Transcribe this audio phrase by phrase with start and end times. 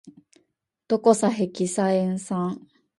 [0.87, 2.67] ドコサヘキサエン酸